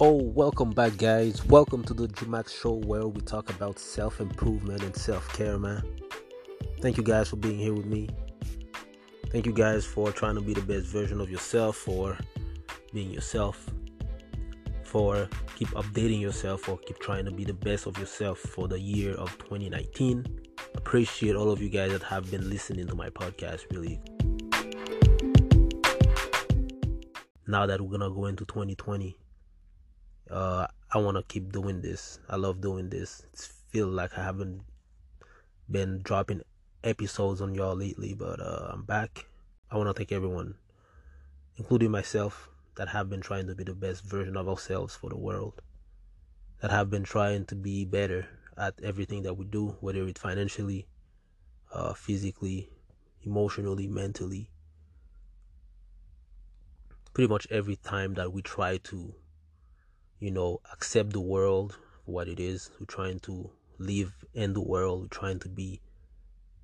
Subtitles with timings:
[0.00, 1.44] Oh, welcome back, guys.
[1.46, 5.82] Welcome to the Jumax Show where we talk about self improvement and self care, man.
[6.80, 8.08] Thank you guys for being here with me.
[9.32, 12.16] Thank you guys for trying to be the best version of yourself, for
[12.92, 13.68] being yourself,
[14.84, 18.78] for keep updating yourself, for keep trying to be the best of yourself for the
[18.78, 20.24] year of 2019.
[20.76, 24.00] Appreciate all of you guys that have been listening to my podcast, really.
[27.48, 29.18] Now that we're gonna go into 2020
[30.30, 32.18] uh, I want to keep doing this.
[32.28, 33.22] I love doing this.
[33.32, 34.62] It's feel like I haven't
[35.70, 36.42] been dropping
[36.82, 39.26] episodes on y'all lately, but uh, I'm back.
[39.70, 40.54] I want to thank everyone,
[41.56, 45.18] including myself, that have been trying to be the best version of ourselves for the
[45.18, 45.60] world,
[46.62, 50.86] that have been trying to be better at everything that we do, whether it's financially,
[51.72, 52.70] uh, physically,
[53.22, 54.50] emotionally, mentally.
[57.12, 59.14] Pretty much every time that we try to
[60.20, 62.70] you know, accept the world for what it is.
[62.78, 65.02] We're trying to live in the world.
[65.02, 65.80] We're trying to be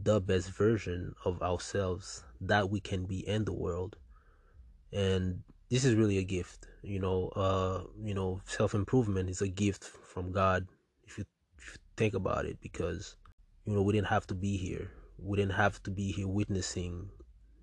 [0.00, 3.96] the best version of ourselves that we can be in the world.
[4.92, 7.28] And this is really a gift, you know.
[7.28, 10.66] Uh, you know, self improvement is a gift from God.
[11.04, 11.24] If you,
[11.58, 13.16] if you think about it, because
[13.64, 14.90] you know we didn't have to be here.
[15.18, 17.10] We didn't have to be here witnessing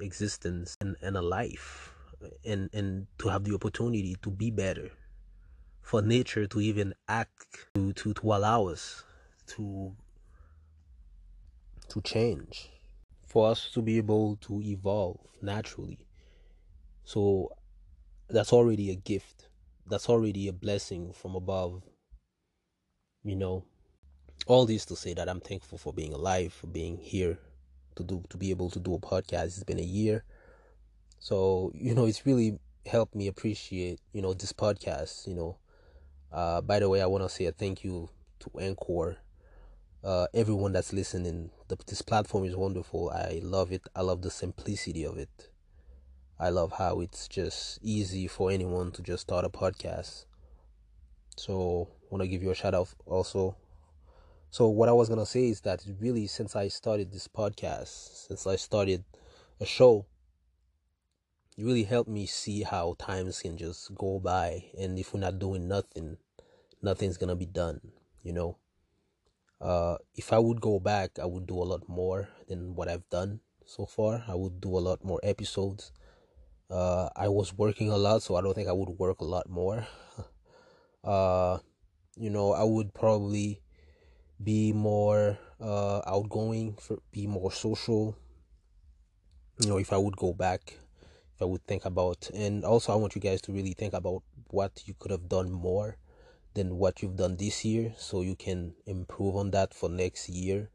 [0.00, 1.92] existence and, and a life,
[2.44, 4.90] and and to have the opportunity to be better
[5.82, 9.04] for nature to even act to, to, to allow us
[9.46, 9.94] to
[11.88, 12.70] to change
[13.26, 16.06] for us to be able to evolve naturally.
[17.04, 17.50] So
[18.28, 19.48] that's already a gift.
[19.86, 21.82] That's already a blessing from above
[23.24, 23.64] you know.
[24.46, 27.38] All this to say that i'm thankful for being alive for being here
[27.94, 29.44] to do to be able to do a podcast.
[29.44, 30.24] It's been a year.
[31.18, 35.56] So you know it's really helped me appreciate you know this podcast you know
[36.32, 38.08] uh, by the way, I want to say a thank you
[38.40, 39.18] to Anchor.
[40.02, 43.10] Uh, everyone that's listening, the, this platform is wonderful.
[43.10, 43.82] I love it.
[43.94, 45.50] I love the simplicity of it.
[46.40, 50.24] I love how it's just easy for anyone to just start a podcast.
[51.36, 53.56] So, want to give you a shout out also.
[54.50, 58.46] So, what I was gonna say is that really, since I started this podcast, since
[58.46, 59.04] I started
[59.60, 60.06] a show,
[61.56, 65.38] it really helped me see how times can just go by and if we're not
[65.38, 66.16] doing nothing
[66.80, 67.80] nothing's gonna be done
[68.22, 68.56] you know?
[69.60, 73.08] Uh if i would go back i would do a lot more than what i've
[73.10, 74.24] done so far.
[74.28, 75.92] I would do a lot more episodes.
[76.70, 79.48] Uh i was working a lot so i don't think i would work a lot
[79.48, 79.86] more.
[81.04, 81.58] Uh
[82.16, 83.60] you know i would probably
[84.42, 88.16] be more uh outgoing for be more social
[89.60, 90.78] you know if i would go back
[91.42, 92.30] I would think about.
[92.34, 95.50] And also, I want you guys to really think about what you could have done
[95.50, 95.96] more
[96.54, 100.70] than what you've done this year so you can improve on that for next year.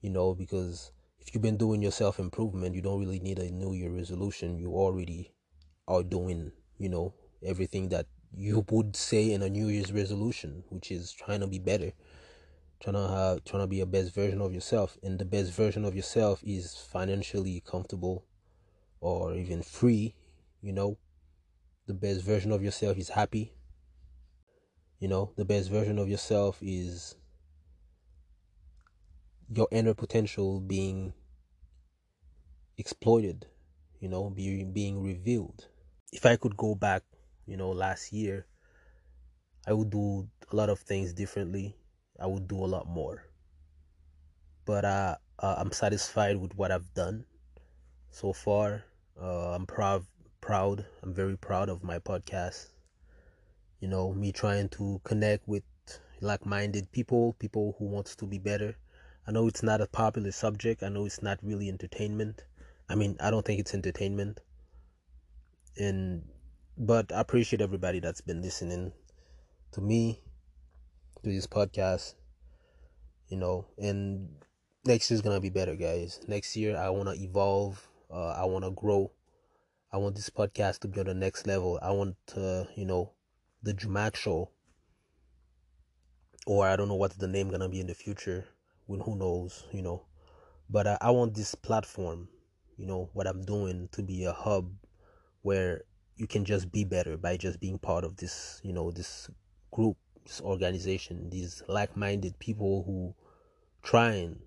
[0.00, 3.50] You know, because if you've been doing your self improvement, you don't really need a
[3.50, 4.58] new year resolution.
[4.58, 5.32] You already
[5.88, 10.90] are doing, you know, everything that you would say in a new year's resolution, which
[10.90, 11.92] is trying to be better
[12.80, 15.84] trying to have trying to be a best version of yourself and the best version
[15.84, 18.24] of yourself is financially comfortable
[19.00, 20.14] or even free,
[20.60, 20.98] you know,
[21.86, 23.52] the best version of yourself is happy.
[25.00, 27.14] You know, the best version of yourself is
[29.48, 31.14] your inner potential being
[32.76, 33.46] exploited,
[34.00, 35.66] you know, being being revealed.
[36.12, 37.04] If I could go back,
[37.46, 38.46] you know, last year,
[39.66, 41.76] I would do a lot of things differently.
[42.18, 43.24] I would do a lot more.
[44.64, 47.24] But uh, uh I'm satisfied with what I've done
[48.10, 48.84] so far.
[49.20, 50.04] Uh, I'm proud,
[50.40, 50.86] proud.
[51.02, 52.68] I'm very proud of my podcast.
[53.80, 55.62] You know, me trying to connect with
[56.20, 58.76] like-minded people, people who wants to be better.
[59.26, 60.82] I know it's not a popular subject.
[60.82, 62.44] I know it's not really entertainment.
[62.88, 64.40] I mean, I don't think it's entertainment.
[65.76, 66.24] And
[66.76, 68.92] but I appreciate everybody that's been listening
[69.72, 70.22] to me
[71.22, 72.14] to this podcast.
[73.28, 74.28] You know, and
[74.86, 76.20] next year's gonna be better, guys.
[76.26, 79.12] Next year I wanna evolve uh, I want to grow.
[79.92, 81.78] I want this podcast to be on the next level.
[81.82, 83.12] I want to, you know,
[83.62, 84.50] the Jumac show.
[86.46, 88.46] Or I don't know what's the name gonna be in the future.
[88.86, 90.06] When who knows, you know.
[90.70, 92.28] But I, I want this platform,
[92.76, 94.70] you know, what I'm doing to be a hub
[95.42, 95.82] where
[96.16, 99.30] you can just be better by just being part of this, you know, this
[99.70, 99.96] group,
[100.26, 103.14] this organization, these like-minded people who
[103.82, 104.38] trying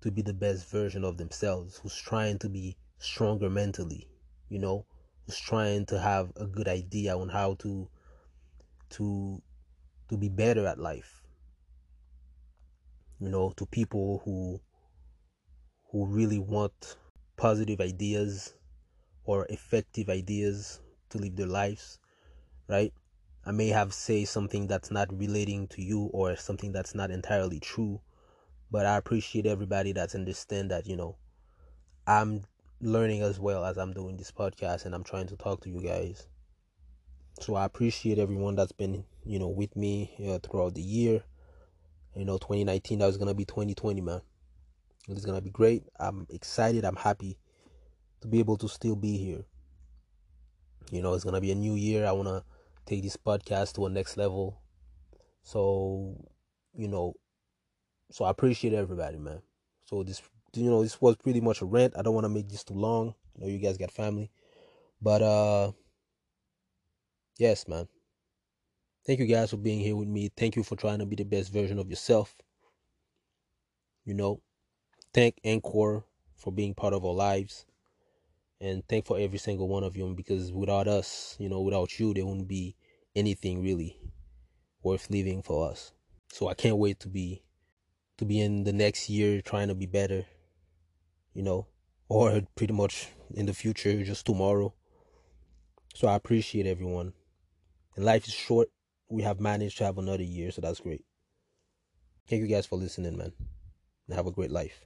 [0.00, 4.08] to be the best version of themselves, who's trying to be stronger mentally,
[4.48, 4.86] you know,
[5.24, 7.88] who's trying to have a good idea on how to
[8.90, 9.42] to
[10.08, 11.22] to be better at life.
[13.18, 14.60] You know, to people who
[15.90, 16.96] who really want
[17.36, 18.54] positive ideas
[19.24, 21.98] or effective ideas to live their lives,
[22.68, 22.92] right?
[23.44, 27.60] I may have say something that's not relating to you or something that's not entirely
[27.60, 28.00] true,
[28.70, 31.16] but I appreciate everybody that's understand that, you know,
[32.06, 32.44] I'm
[32.80, 35.80] learning as well as I'm doing this podcast and I'm trying to talk to you
[35.80, 36.26] guys.
[37.40, 41.22] So I appreciate everyone that's been, you know, with me uh, throughout the year.
[42.14, 44.22] You know, 2019 that was gonna be 2020, man.
[45.08, 45.84] It's gonna be great.
[46.00, 46.84] I'm excited.
[46.84, 47.38] I'm happy
[48.22, 49.44] to be able to still be here.
[50.90, 52.06] You know, it's gonna be a new year.
[52.06, 52.42] I wanna
[52.86, 54.60] take this podcast to a next level.
[55.42, 56.16] So,
[56.74, 57.14] you know,
[58.10, 59.42] so I appreciate everybody, man.
[59.84, 60.22] So this,
[60.54, 61.94] you know, this was pretty much a rant.
[61.96, 63.14] I don't want to make this too long.
[63.36, 64.30] I know you guys got family,
[65.00, 65.72] but uh,
[67.38, 67.88] yes, man.
[69.06, 70.30] Thank you guys for being here with me.
[70.36, 72.34] Thank you for trying to be the best version of yourself.
[74.04, 74.40] You know,
[75.14, 76.04] thank Anchor
[76.36, 77.66] for being part of our lives.
[78.60, 82.14] And thank for every single one of you because without us, you know, without you,
[82.14, 82.74] there wouldn't be
[83.14, 84.00] anything really
[84.82, 85.92] worth living for us.
[86.32, 87.42] So I can't wait to be
[88.18, 90.24] to be in the next year trying to be better,
[91.34, 91.66] you know,
[92.08, 94.72] or pretty much in the future, just tomorrow.
[95.94, 97.12] So I appreciate everyone.
[97.96, 98.68] And life is short
[99.08, 101.04] we have managed to have another year, so that's great.
[102.28, 103.32] Thank you guys for listening, man.
[104.08, 104.84] And have a great life.